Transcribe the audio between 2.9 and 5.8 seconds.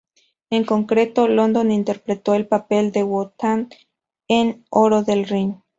de Wotan en "El oro del Rin".